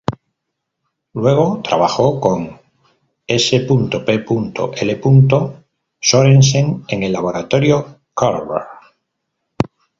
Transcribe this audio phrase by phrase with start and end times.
[1.13, 2.59] Luego trabajó con
[3.27, 3.59] S.
[3.59, 4.25] P.
[4.79, 5.01] L.
[5.99, 8.67] Sørensen en el Laboratorio Carlsberg.